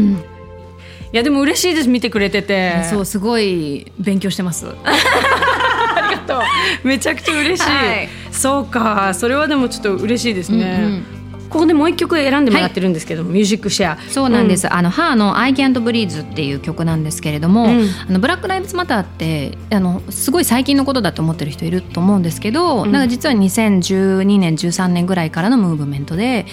[1.14, 2.84] いやでも嬉しいです見てくれてて。
[2.90, 4.68] そうすごい勉強してます。
[4.84, 6.88] ありがとう。
[6.88, 7.70] めちゃくちゃ嬉しい。
[7.70, 8.10] はい。
[8.32, 10.80] そうか、それはでもちょっと嬉しいですね。
[10.82, 11.15] うんうん
[11.56, 13.98] ここでもう一曲選んでもらってるんですけども、ミュージックシェア。
[14.10, 17.88] そうなんです、あのハーの「I Can't Breathe」っていう曲なんですけれども、うん。
[18.10, 26.46] あのブラック・ライブズ・マターってあのすごい最近のことだと思ってる人いると思うんですけど、なんか実は2012年13年ぐらいからのムーブメントで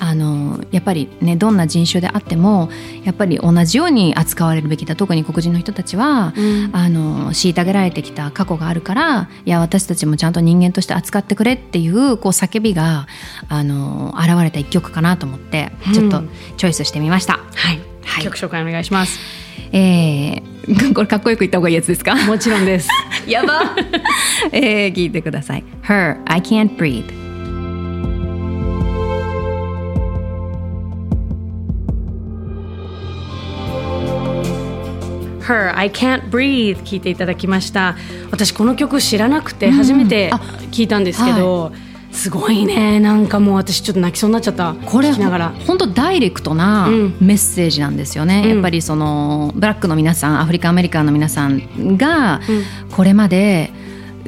[0.00, 2.70] あのやっぱりねどんな人種であっても
[3.04, 13.06] やっぱり同じように扱われるべきだ特に黒人の人たちは、うんあの虐げられてきた過去があるからいや私たちもちゃんと人間として扱ってくれっていうこう叫びが
[13.48, 16.22] あの現れた一曲かなと思ってちょっと
[16.56, 17.34] チョイスしてみました。
[17.54, 17.80] はい。
[18.04, 19.18] はい曲紹介お願いします。
[19.72, 22.14] えー、 これかっこよく言った方がいいやつですか？
[22.26, 22.88] もちろんです。
[23.28, 23.60] やば、
[24.52, 27.04] えー、聞いてください Her I Can't Breathe
[35.50, 37.96] Her I Can't Breathe 聞いていただきました。
[38.30, 40.36] 私この曲知らなくて初めてあ
[40.70, 41.72] 聞いたんですけど、
[42.12, 43.00] すごいね。
[43.00, 44.74] なんかもう私ちょっと泣きそうになっちゃった。
[44.74, 45.52] これ聞きながら。
[45.66, 53.72] 本当ダイレクトなうんメッセージなんですよね、うんやっぱりそのブラックの皆さんアフリカンアメリカンの皆さんがうんこれまで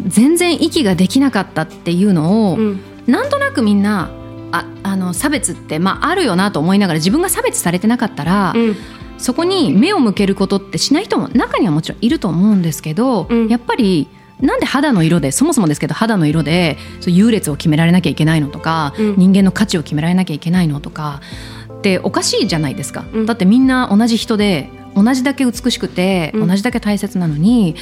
[0.04, 4.12] 全然息ができなかったっていうのを、うんなんとなくみんな
[4.52, 8.76] ああの差別って、まあ、あるよなと思いながら自分が差別されてなかったら、うん
[9.22, 13.48] そこに目を向けることってしない人も中にはもちろんいると思うんですけど、うん。
[13.48, 14.08] やっぱり
[14.40, 19.14] なんで肌の色でそもそもですけど肌の色でそう優劣を決められなきゃいけないのとか、うん。
[19.16, 21.20] 人間の価値を決められなきゃいけないのとか
[21.72, 23.26] っておかしいじゃないですか、うん。
[23.26, 26.48] だってみんな同じ人で同じだけ美しくて、うん。
[26.48, 27.76] 同じだけ大切なのに、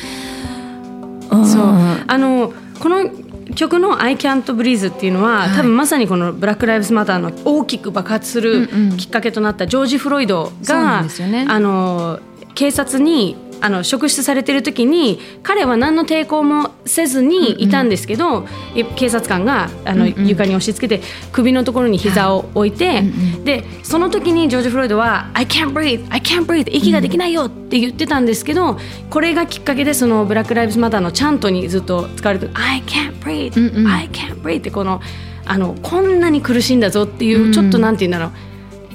[1.31, 1.47] うん。
[1.47, 1.63] そう。
[2.07, 3.11] あのこの
[3.55, 5.51] 曲の「I Can't Breathe」っていうのは、はい。
[5.51, 8.97] 多分まさにこのブラック・ライブズ・マターの大きく爆発するうんうん。
[8.97, 11.47] きっかけとなったジョージ・フロイドそうんですよね。
[11.49, 12.21] あの
[12.55, 20.27] 警察にあの職質されてる時に彼は何の抵抗もせずにいたんですけど、え警察官があの、うんうん。
[20.27, 33.89] 床に押し付けて首のところに膝を置いて、うんでその時にジョージ・フロイドは「I can't breathe I can't breathe 息ができないよ」って言ってたんですけど、これがきっかけでそのブラック・ライブズ・マターのチャントにずっと使われてる「I can't breathe、うんうん。
[33.89, 35.01] I can't breathe」ってこの
[35.47, 38.33] あのこんなに苦しいんだぞっていう、うんちょっとなんて言うんだろ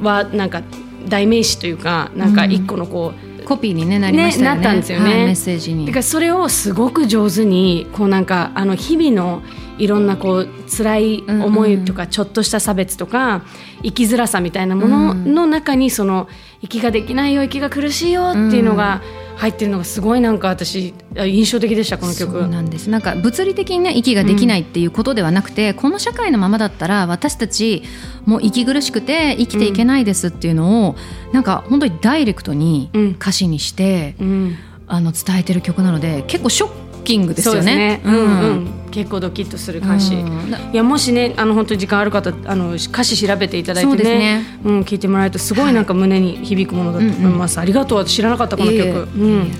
[0.01, 0.62] うはなんか
[1.08, 4.60] 代名詞というかなんか一個のこう、コピーに、ね、なりましたよね。
[4.60, 5.05] ねなったんですよね。
[5.05, 5.86] はいメッセージに。
[5.86, 9.41] だからそれをすごく上手にこうなんかあの日々の
[9.77, 13.43] いろんなこう辛い思いとかちょっとした差別とか
[13.84, 16.27] 生きづらさみたいなものの中にその
[16.62, 19.01] 息ができないよ息が苦しいよっていうのが
[19.36, 22.48] 入ってるのがすごいなんか私印象的でしたこの曲。
[22.48, 22.89] なんです。
[22.89, 27.84] なんか物理的にね息ができないっていうことではなくて、この社会のままだったら私たち
[28.26, 30.95] もう息苦しくて生きていけないですっていうのを、
[31.32, 33.10] なんか本当にダイレクトにうん。
[33.12, 34.56] 歌詞にして、うん。
[34.88, 38.01] あの伝えてる曲なので結構ショッキングですよね。
[38.03, 38.15] うん。
[38.15, 40.51] うん、結構ドキッとする歌詞、うん。
[40.51, 44.59] ないやもしねあの本当に時間ある方あの歌詞調べていただいてそうねね。
[44.65, 49.51] うん、聞いてもらえるとすごいなんか胸に響くものだと思います、ありがとう私知らなかったこの曲、うん。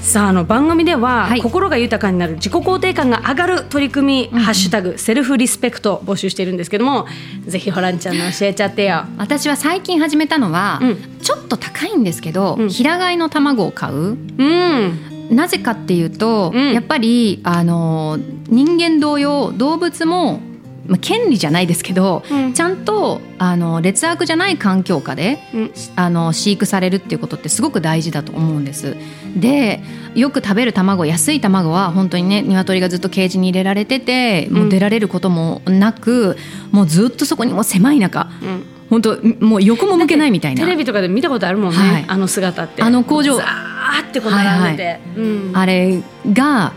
[0.00, 1.42] さああの番組では、はい。
[1.42, 7.06] 心が豊かになる自己肯定感が上がる取り組み、ハッシュタグセルフリスペクト募集しているんですけども
[7.46, 9.04] ぜひホランちゃんの教えちゃってよ。
[9.18, 11.18] 私は最近始めたのは、うん。
[11.20, 12.68] ちょっと高いんですけど、うん。
[12.70, 13.94] 平飼いの卵を買う。
[13.94, 16.72] うんなぜかっていうと、うん。
[16.72, 20.40] やっぱりあの人間同様動物も
[20.88, 22.54] まあ、権利じゃないですけど、うん。
[22.54, 25.72] ちゃんとあの劣悪じゃない環境下でうん。
[25.96, 28.96] あの飼育されるっていうことってすごく大事だと思うんです。
[29.36, 29.82] で
[30.14, 36.38] よく食べる卵安い卵は本当にね鶏がずっとケージに入れられててもう出られることもなく、
[36.70, 40.64] もうずっとそこにもう狭い中うん本当もう横も向けないみたいな。
[40.64, 42.04] テレビとかで見たことあるもんね、はい。
[42.08, 42.82] あの姿って。
[42.82, 43.36] あの工場。
[43.36, 45.00] ザーってこう並んで。
[45.14, 45.52] て、うん。
[45.54, 46.72] あれが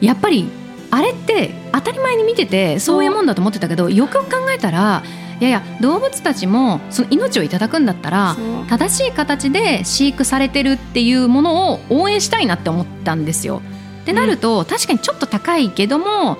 [0.00, 0.48] やっぱり
[0.90, 5.02] あれって当たり前に見ててそういうもんだと思ってたけどよくよく考えたら
[5.40, 8.36] いやいや動物たちもその命をいただくんだったら
[8.68, 13.62] 正しい形で飼育されてるっていうものを応援したいなって思ったんですよ。
[14.02, 16.36] ってなると、確かにちょっと高いけども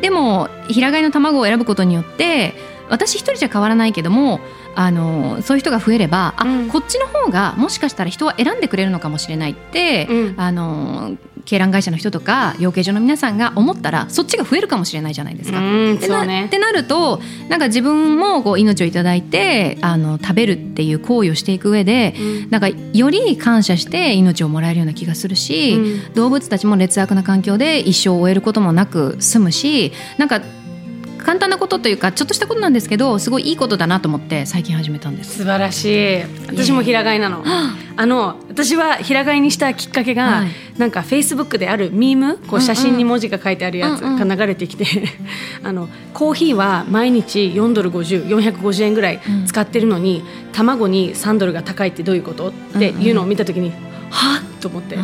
[0.00, 2.54] でも平飼いの卵を選ぶことによって
[2.88, 4.40] 私一人じゃ変わらないけども
[4.74, 6.68] あのそういう人が増えればあ、うん。
[6.68, 10.34] こっちの方がもしかしたら人は選んでくれるのかもしれないって、うん。
[10.36, 15.58] あの鶏卵会社の人とか養鶏場の皆さんが思ったらそっちが増えるかもしれないじゃないですか。
[15.58, 16.46] うんってなそうね。
[16.46, 22.50] ってなるとなんか自分もこう命をいただいてあの食べるっていう行為をしていく上で、うん。
[22.50, 26.14] なんかより感謝して命をもらえるような気がするし、うん。
[26.14, 30.40] 動物たちも劣悪な環境で一生を終えることもなく済むしなんか
[31.24, 35.38] 簡単なことというかちょっとしたことなんですけどすごいいいことだなと思って最近始めたんです。
[35.38, 36.22] 素晴らしい。
[36.46, 37.44] 私も平飼いなの。
[37.96, 40.50] あの私は平飼いにしたきっかけが、はい。
[40.78, 44.86] なんかフェイスブックであるミームこう写真に文字が書いてあるやつうんうんが流れてきて、
[45.62, 52.48] あのコーヒーは毎日4ドル50450円ぐらい使ってるのに、卵に3ドルが高いってどういうこと？
[52.48, 53.72] っていうのを見た時に、
[54.10, 54.40] は？
[54.40, 54.96] っと思って。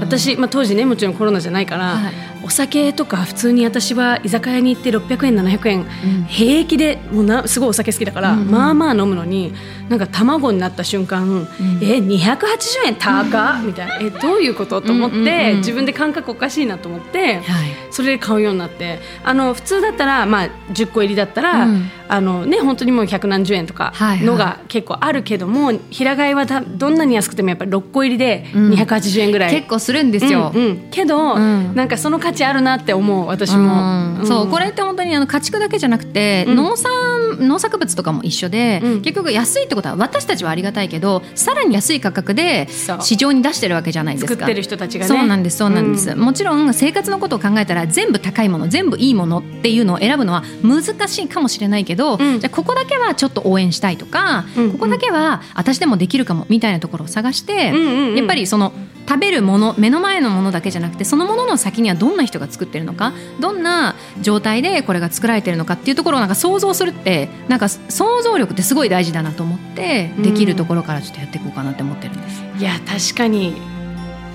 [0.00, 2.12] 私、まあ、当時ねもちろんコロナじゃないから、はい。
[2.44, 5.84] お酒とか普通に私は居酒屋に行って600円700円、
[6.28, 8.42] 平気でもうなすごいお酒好きだから、うん。
[8.42, 9.54] うんまあまあ飲むのに
[9.88, 11.48] なんか卵になった瞬間、
[11.80, 13.98] え280円高っ、みたいな。
[14.00, 14.80] えどういうこと？
[14.82, 15.56] と思って、うんうんうん。
[15.58, 17.36] 自分で感覚おかしいなと思って。
[17.36, 17.42] はい。
[17.90, 18.98] それで買うようになって。
[19.24, 21.90] あの普通だったら、まあ、10個入りだったら、うん。
[22.08, 24.26] あのね、本当にもう百何十円とかはいはい。
[24.26, 30.52] のが結構あるけども、平飼いはたどんなに安くてもやっぱり6個入りで280円ぐらい、結構するんですよ。
[30.54, 30.88] うんうん。
[30.90, 31.74] けど、うん。
[31.74, 34.26] なんかその価値あるなって思う私も、うん。
[34.26, 36.56] そうこれって本当にあの家畜だけじゃなくて、うん。
[36.56, 39.02] 農産農作物とかも一緒で、うん。
[39.02, 42.68] 結局安いってことは私たちはありがたいけどさらに安い価格で
[43.00, 44.32] 市場に出してるわけじゃないですか。
[44.32, 45.08] 作ってる人たちがね。
[45.08, 52.40] そうなんですそうなんです、うもちろん生活のことを考えたら全部高いもの全部いいものっていうのを選ぶのは難しいかもしれないけど、うん。
[52.40, 54.72] じゃあここだけはちょっと応援したいとか、うん。
[54.72, 57.72] ここだけは私でもできるかもみたいなところを探して、
[58.16, 58.72] やっぱりその
[59.06, 72.42] 食べるもの目の前のものだけじゃなくてそのものの先にはどんな人が作ってるのかどんな状態でこれが作られてるのかっていうところをなんか想像するってなんか想像力ってすごい大事だなと思ってできるところからちょっとやっていこうかなって思ってるんです。
[72.58, 73.54] いや確かに。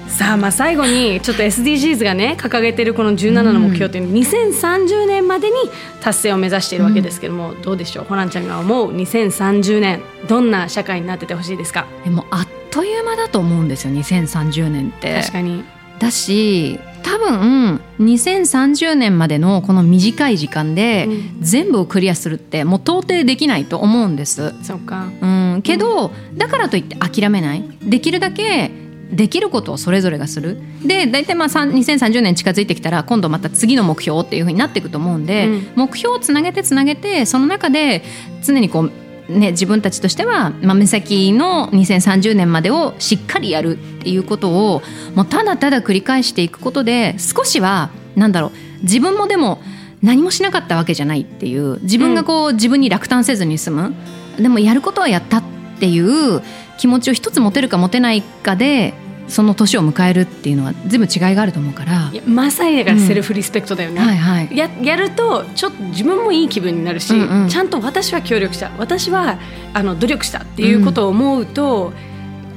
[0.07, 5.55] さあまあ最後にちょっと SDGs がね掲げてるこの17の目標っていうの2030年までに
[6.01, 8.05] 達成を目指しているわけですけども、どうでしょう？
[8.05, 11.85] ホランちゃんが思う2030年どんな社会になっててほしいですか？
[12.03, 15.19] でもあっという間だと思うんですよ2030年って。
[15.21, 15.63] 確かに。
[15.99, 21.37] だし多分2030年までのこの短い時間でうん。
[21.41, 24.53] 全部をクリアするってもう到底できないと思うんです。
[24.63, 25.09] そうか。
[25.21, 27.63] うん、けど、だからといって諦めない。
[27.81, 28.71] できるだけ
[29.11, 30.59] できることをそれぞれがする。
[30.85, 35.67] で大体まあさん2030年近づいてきたら今度また次の目標っていうふうになっていくと思うんで、うん。
[35.75, 38.03] 目標をつなげてつなげてその中で
[38.43, 38.91] 常にこう
[39.29, 44.81] ね、自分たちとしては、まあ、目先の2030年までをしっかりやるっていうことを
[45.15, 49.61] もうただただ繰り返していくことで少しはなんだろう自分もでも
[50.01, 53.93] 何もしなかったわけじゃないっていう自分がこう、自分に落胆せずに済む
[54.37, 55.43] でもやることはやったっ
[55.79, 56.41] ていう
[56.77, 58.93] 気持ちを一つ持てるか持てないかで
[59.29, 62.11] その年を迎えるっていうのは全部違いがあると思うから。
[62.27, 64.57] まさにだからセルフリスペクトだよね、はいはい。
[64.57, 67.49] ややるとちょっと自分もいい気分になるし、うんうん。
[67.49, 68.71] ちゃんと私は協力した。
[68.77, 69.39] 私は
[69.73, 71.93] あの努力したっていうことを思うと、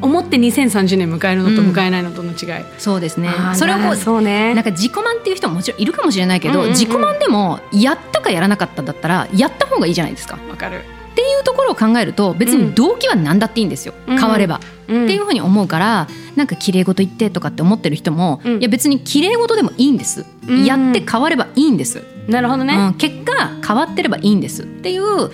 [0.00, 1.72] 思って2030年迎えるのとうん。
[1.72, 3.30] 迎えないのとの違い、そうですね。
[3.54, 4.54] それをこうそうね。
[4.54, 6.72] なんか自己満っていう人ももちろんいるかもしれないけど、うんうんうん。
[6.72, 10.38] 自己満でもやったかやらなかっただったらやった方がいいじゃないですか。
[10.48, 10.82] わかる、
[11.12, 14.18] っていうところを考えると別に動機は何だっていいんですよ、うん。
[14.18, 15.04] 変われば、うん。
[15.04, 20.64] っていうふうに思うからなんか綺麗事言ってとかって思ってる人も、うんいや別に綺麗事でもいいんです、うん。
[20.64, 23.32] やって変わればいいんです、なるほどね、うん、結果
[23.66, 24.62] 変わってればいいんです。
[24.62, 25.30] っていう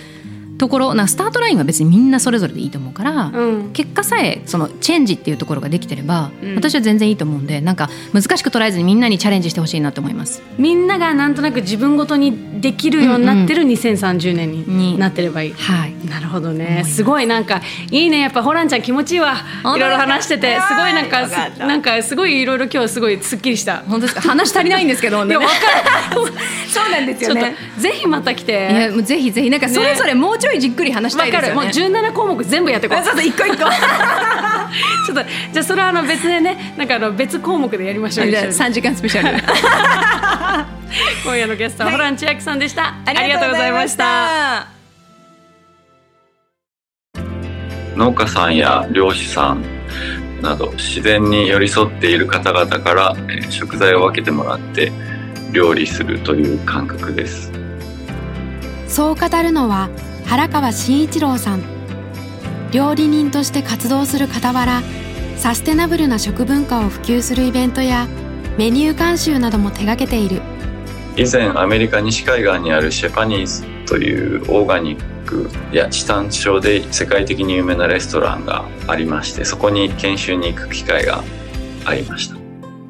[0.59, 3.71] ところなスタートラインは別にみんなそれぞれでいいと思うから、うん。
[3.73, 6.55] 結果さえそのチェンジっていうところができてれば、うん。
[6.57, 10.43] 私は全然いいと思うんでなんか難しく捉えずにみんなにチャレンジしてほしいなと思います。
[10.59, 15.53] みんながなんとなく自分ごとにできるようになってる2030年にになってればいい。
[15.53, 15.95] はい。
[16.09, 16.85] なるほどね。
[16.85, 17.05] す。
[17.05, 18.21] ごいなんかいいね。
[18.21, 19.37] やっぱホランちゃん気持ちいいわ。
[19.77, 20.59] いろいろ話してて。
[20.61, 21.29] すごいなんか
[21.59, 23.79] なんかすごいいろいろ今日すごいすっきりした。
[23.87, 24.21] 本当ですか？
[24.23, 25.53] 話足りないんですけど、いやわか
[26.15, 27.43] そうなんですちょっと
[27.81, 29.51] ぜひまた来いてやもうぜひぜひ。
[29.51, 31.57] なんかそれぞれもうちょいじっくり話したいですよね。
[31.57, 33.57] わかるもう17項目全部やってこうそうそう一個一個。
[33.65, 35.23] ちょっと
[35.53, 39.43] じゃあそれはあの別でねなんかあの別項目でやりましょう三時間スペシャル。
[41.25, 44.79] 今夜のゲストはホラン千秋さんでした、ありがとうございました。
[47.97, 49.65] 農家さんや漁師さん
[50.41, 54.93] など自然に寄り添っている方々から、えー食材を分けてもらって
[55.53, 57.51] 料理するという感覚です
[58.87, 59.89] そう語るのは
[60.29, 61.63] 原川慎一郎さん。
[62.71, 64.83] 料理人として活動する傍ら
[65.39, 68.07] サステナブルな食文化を普及するイベントや
[68.59, 70.43] メニュー監修なども手掛けている。
[71.17, 81.25] 以前アメリカ西海岸にあるシェパニーズというオーガニックや地産地消で世界的に有名なレストランがありましてそこに研修に行く機会が
[81.87, 82.37] ありました。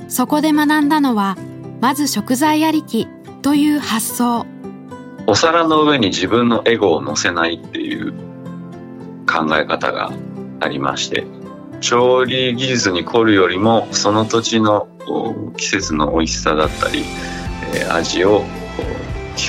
[0.09, 1.36] そこで学んだのは
[1.80, 3.07] まず食材ありき
[3.43, 4.45] という発想
[5.31, 8.14] お皿の上に自分のエゴを乗せないっていう
[9.26, 10.11] 考え方が
[10.59, 11.26] ありまして
[11.83, 14.89] 調理技術に凝るよりもその土地の
[15.59, 17.05] 季節の美味しさだったり、
[17.74, 18.43] えー味を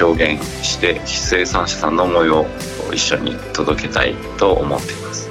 [0.02, 2.46] 表現して生産者さんの思いを
[2.94, 5.30] 一緒に届けたいと思っています。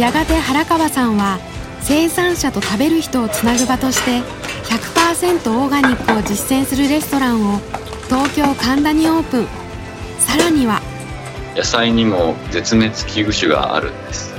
[0.00, 1.38] やがて原川さんは
[1.80, 4.20] 生産者と食べる人をつなぐ場として
[4.64, 7.60] 100%オーガニックを実践するレストランを
[8.08, 9.46] 東京神田にオープン。
[10.18, 10.80] さらには。
[11.54, 14.34] 野菜にも絶滅危惧種があるんです。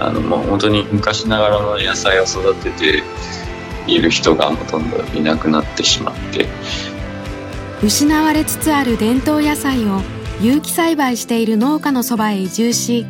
[0.00, 3.02] あのもう本当に昔ながらの野菜を育てて
[3.86, 6.48] いる人がほとんどいなくなってしまって。
[7.80, 10.00] 失われつつある伝統野菜を
[10.40, 13.06] 有機栽培している農家のそばへ移住し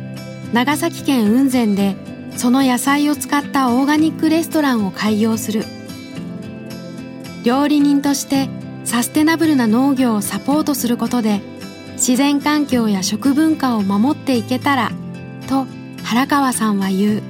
[0.53, 1.95] 長崎県雲仙で
[2.35, 5.63] その野菜を使ったオーガニックレストランを開業する。
[7.43, 8.49] 料理人として
[8.87, 11.41] サステナブルな農業をサポートすることで
[11.95, 14.91] 自然環境や食文化を守っていけたら
[15.49, 15.65] と
[16.03, 17.21] 原川さんは言う。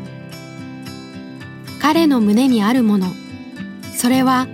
[1.82, 3.08] 彼の胸にあるもの
[3.96, 4.48] それは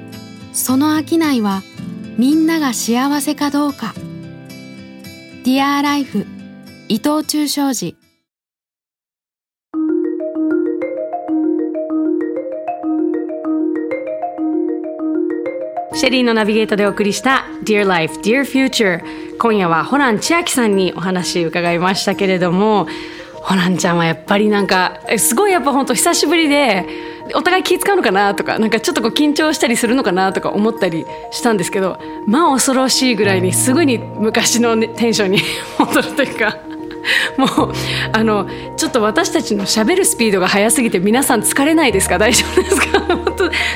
[0.53, 1.61] その商いは
[2.17, 3.93] みんなが幸せかどうか。
[5.43, 6.25] Dear Life
[6.87, 7.97] 伊藤忠商事。
[16.03, 22.87] シェリーのナビゲートでお送りした Dear Life, Dear Future 今夜はホラン千秋さんにお話伺いましたけれども
[23.35, 26.85] ホランちゃんはやっぱりなんかすごいやっぱ本当久しぶりで
[27.35, 31.97] お互い気使うのかなとかなんかちょっとこう緊張したりするのかなとか思ったりしたんですけど
[32.27, 35.39] まあ恐ろしいぐらいにすぐに昔の、ね、テンションに
[35.79, 36.57] 戻るというか
[37.37, 37.73] もう
[38.11, 38.45] あの
[38.75, 42.17] ちょっと私たちのしゃべるスピードが速すぎて皆さん疲れないですか？
[42.17, 43.22] 大丈夫ですか？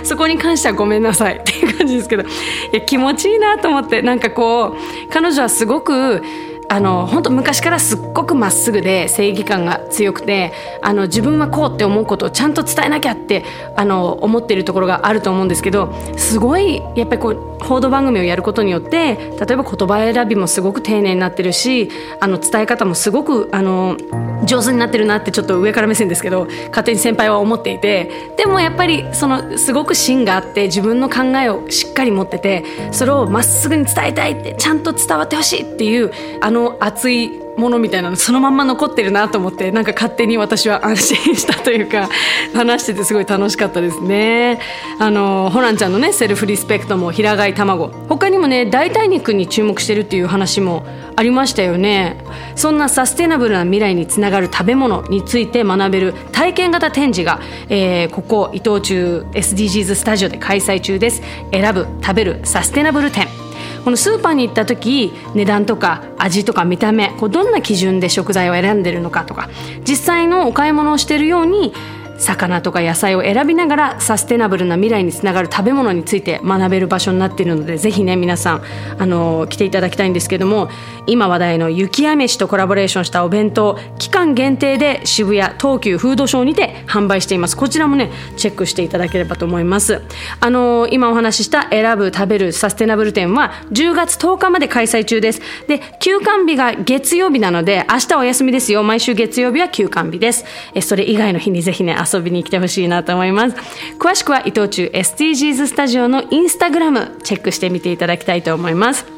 [0.03, 2.25] そこに関してはごめんなさいっていう感じですけどい
[2.73, 6.21] や気持ちいいなと思ってなんかこう彼女はすごく
[6.69, 10.51] あの本当昔からすっごくまっすぐで正義感が強くて
[10.81, 13.45] あの自分はこうって思うことをちゃんと伝えなきゃって
[13.75, 21.89] あの思ってるところがあると思うんですけどすごいやっぱりこう報道番組をやることによって例えば言葉選びもすごく丁寧になってるし
[22.19, 23.97] あの伝え方もすごくあの
[24.45, 36.11] 上手になってるなってちょっと上から目線ですけど勝手に先輩は思っていてでもやっぱりそのすごく芯があって自分の考えをしっかり持っててそれをまっすぐに伝えたいってちゃんと伝わってほしいっていう
[36.41, 42.07] あのの熱いものみたいなのそのまんま残ってるなと思ってなんか勝手に私は安心したというか
[42.53, 44.59] 話しててすごい楽しかったですね。
[44.99, 47.87] あのホランちゃんのねセルフリスペクトも平飼い卵。
[48.07, 50.85] 他にもね代替肉に注目してるっていう話も
[51.15, 52.17] ありましたよね。
[52.55, 57.39] そんなサステナブルな未来につながる食べ物について学べる体験型展示が、
[57.69, 61.21] えーここ伊藤忠 SDGs スタジオで開催中です。
[61.51, 63.46] 選ぶ食べるサステナブル展。
[63.83, 69.49] このスーパーに行った時値段とか味とか見た目こうどんな基準で食材を選んでるのかとか
[69.87, 71.73] 実際のお買い物をしているように
[72.17, 78.63] 魚とか野菜を選びながらサステナブルな未来につながる食べ物について学べる場所になっているのでぜひね皆さん
[78.97, 80.69] あの来ていただきたいんですけども
[81.05, 87.55] 今話題の雪や飯とコラボレーションしたお弁当期間限定で渋谷東急フードショーにて販売しています。
[87.55, 90.01] こちらもねチェックしていただければと思います。
[90.39, 95.41] あの今お話しした選ぶ食べるサステナブル展は10月10日まで開催中です。
[95.67, 98.83] で休館日が月曜日なので明日お休みですよ。
[98.83, 100.45] 毎週月曜日は休館日です。
[100.73, 103.55] えそれ以外の日にぜひね遊びに来てほしいなと思います。
[103.99, 109.16] 詳しくは伊藤忠 SDGs スタジオのインスタグラムチェックしてみていただきたいと思います。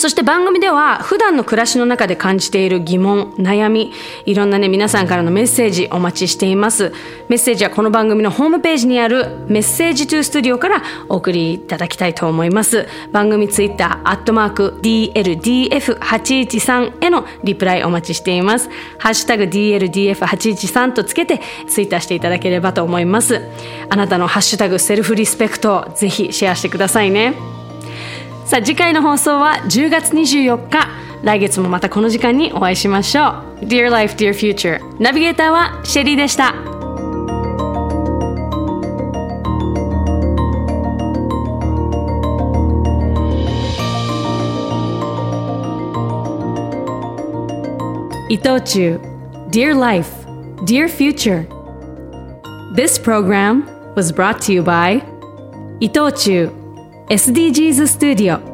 [0.00, 3.92] そして番組では普段の暮らしの中で感じている疑問、悩み、
[4.24, 6.94] いろんなね皆さんからのメッセージお待ちしています。
[7.28, 12.88] メッセージはこの番組のホームページにあるメッセージトゥースタジオからお送りいただきたいと思います。
[13.12, 18.70] 番組ツイッター、アットマーク DLDF813 へのリプライお待ちしています。
[18.96, 23.42] ハッシュタグ DLDF813 とつけてツイッターしていただければと思います。
[23.90, 27.59] あなたのハッシュタグセルフリスペクトぜひシェアしてくださいね。
[28.50, 30.88] さあ次回の放送は10月24日
[31.22, 33.28] 来月もまたこの時間にお会いしましょ
[33.60, 36.52] う Dear Life, Dear Future ナビゲーターはシェリーでした
[48.28, 49.00] 伊藤忠
[49.52, 50.26] Dear Life,
[50.64, 51.46] Dear Future
[52.74, 53.62] This program
[53.94, 55.04] was brought to you by
[55.78, 56.59] 伊藤忠
[57.10, 58.49] SDGs Studio